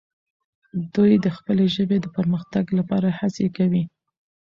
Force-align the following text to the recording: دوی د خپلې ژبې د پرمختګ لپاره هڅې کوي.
دوی 0.95 1.11
د 1.25 1.27
خپلې 1.37 1.65
ژبې 1.75 1.97
د 2.01 2.05
پرمختګ 2.15 2.65
لپاره 2.77 3.07
هڅې 3.19 3.47
کوي. 3.57 3.83